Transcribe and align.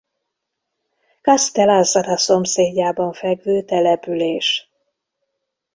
Castell’Azzara 1.21 2.17
szomszédjában 2.17 3.13
fekvő 3.13 3.61
település. 3.63 4.69